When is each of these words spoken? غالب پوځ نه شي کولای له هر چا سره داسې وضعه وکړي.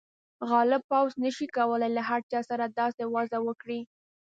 غالب 0.49 0.81
پوځ 0.91 1.11
نه 1.23 1.29
شي 1.35 1.45
کولای 1.57 1.91
له 1.97 2.01
هر 2.09 2.21
چا 2.31 2.39
سره 2.49 2.65
داسې 2.79 3.01
وضعه 3.15 3.39
وکړي. 3.47 3.79